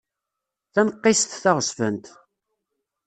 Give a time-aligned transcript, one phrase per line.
[0.67, 2.05] D taneqqist taɣezzfant.